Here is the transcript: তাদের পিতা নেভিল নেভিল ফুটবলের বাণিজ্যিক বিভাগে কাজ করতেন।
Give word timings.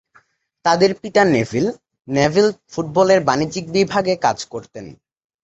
তাদের 0.65 0.91
পিতা 1.01 1.21
নেভিল 1.27 1.65
নেভিল 2.07 2.47
ফুটবলের 2.71 3.19
বাণিজ্যিক 3.27 3.65
বিভাগে 3.75 4.13
কাজ 4.25 4.37
করতেন। 4.53 4.85